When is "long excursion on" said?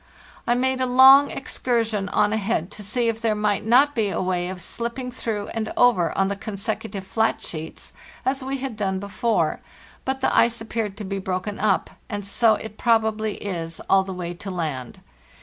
0.87-2.33